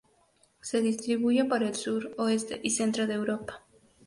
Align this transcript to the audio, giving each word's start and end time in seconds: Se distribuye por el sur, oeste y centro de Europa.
Se 0.61 0.81
distribuye 0.81 1.45
por 1.45 1.61
el 1.61 1.75
sur, 1.75 2.11
oeste 2.17 2.59
y 2.63 2.71
centro 2.71 3.05
de 3.05 3.13
Europa. 3.13 3.63